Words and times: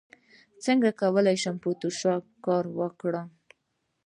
څنګه 0.65 0.89
کولی 1.01 1.35
شم 1.41 1.55
په 1.57 1.61
فوټوشاپ 1.63 2.23
کار 2.45 2.65
وکړم 2.79 3.29